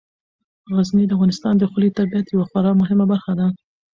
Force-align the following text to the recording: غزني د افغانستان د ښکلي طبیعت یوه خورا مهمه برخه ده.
غزني 0.75 1.03
د 1.07 1.11
افغانستان 1.15 1.53
د 1.57 1.63
ښکلي 1.69 1.89
طبیعت 1.97 2.25
یوه 2.29 2.45
خورا 2.49 2.71
مهمه 2.81 3.05
برخه 3.11 3.33
ده. 3.39 3.47